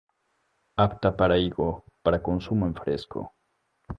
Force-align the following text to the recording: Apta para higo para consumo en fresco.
Apta 0.77 1.15
para 1.15 1.37
higo 1.37 1.85
para 2.01 2.23
consumo 2.23 2.65
en 2.65 2.73
fresco. 2.73 3.35